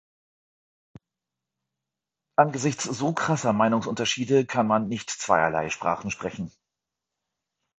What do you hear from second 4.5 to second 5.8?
man nicht zweierlei